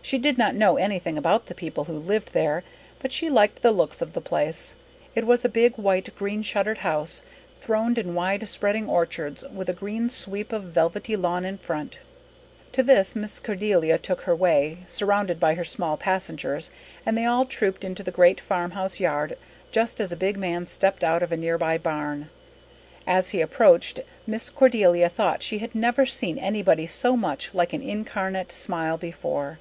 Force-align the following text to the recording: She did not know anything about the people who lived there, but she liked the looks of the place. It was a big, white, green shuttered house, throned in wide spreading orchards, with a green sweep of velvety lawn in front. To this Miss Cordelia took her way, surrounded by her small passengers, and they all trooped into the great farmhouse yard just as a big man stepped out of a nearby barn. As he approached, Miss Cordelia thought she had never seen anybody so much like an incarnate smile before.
She 0.00 0.16
did 0.18 0.38
not 0.38 0.54
know 0.54 0.78
anything 0.78 1.18
about 1.18 1.46
the 1.48 1.54
people 1.54 1.84
who 1.84 1.92
lived 1.98 2.32
there, 2.32 2.64
but 2.98 3.12
she 3.12 3.28
liked 3.28 3.60
the 3.60 3.70
looks 3.70 4.00
of 4.00 4.14
the 4.14 4.22
place. 4.22 4.74
It 5.14 5.26
was 5.26 5.44
a 5.44 5.50
big, 5.50 5.76
white, 5.76 6.16
green 6.16 6.40
shuttered 6.42 6.78
house, 6.78 7.22
throned 7.60 7.98
in 7.98 8.14
wide 8.14 8.48
spreading 8.48 8.88
orchards, 8.88 9.44
with 9.52 9.68
a 9.68 9.74
green 9.74 10.08
sweep 10.08 10.50
of 10.50 10.62
velvety 10.64 11.14
lawn 11.14 11.44
in 11.44 11.58
front. 11.58 12.00
To 12.72 12.82
this 12.82 13.14
Miss 13.14 13.38
Cordelia 13.38 13.98
took 13.98 14.22
her 14.22 14.34
way, 14.34 14.78
surrounded 14.86 15.38
by 15.38 15.52
her 15.56 15.64
small 15.64 15.98
passengers, 15.98 16.70
and 17.04 17.14
they 17.18 17.26
all 17.26 17.44
trooped 17.44 17.84
into 17.84 18.02
the 18.02 18.10
great 18.10 18.40
farmhouse 18.40 18.98
yard 19.00 19.36
just 19.72 20.00
as 20.00 20.10
a 20.10 20.16
big 20.16 20.38
man 20.38 20.66
stepped 20.66 21.04
out 21.04 21.22
of 21.22 21.32
a 21.32 21.36
nearby 21.36 21.76
barn. 21.76 22.30
As 23.06 23.30
he 23.32 23.42
approached, 23.42 24.00
Miss 24.26 24.48
Cordelia 24.48 25.10
thought 25.10 25.42
she 25.42 25.58
had 25.58 25.74
never 25.74 26.06
seen 26.06 26.38
anybody 26.38 26.86
so 26.86 27.14
much 27.14 27.52
like 27.52 27.74
an 27.74 27.82
incarnate 27.82 28.50
smile 28.50 28.96
before. 28.96 29.58